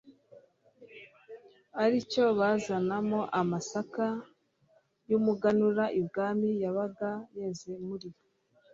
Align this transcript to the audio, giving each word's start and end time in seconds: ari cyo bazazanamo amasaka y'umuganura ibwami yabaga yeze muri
ari 1.83 1.97
cyo 2.11 2.25
bazazanamo 2.39 3.19
amasaka 3.41 4.05
y'umuganura 5.09 5.83
ibwami 5.99 6.49
yabaga 6.63 7.09
yeze 7.37 7.71
muri 7.87 8.09